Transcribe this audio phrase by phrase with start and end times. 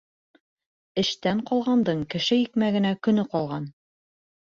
[1.01, 3.73] Эштән ҡалғандың кеше икмәгенә көнө ҡалған.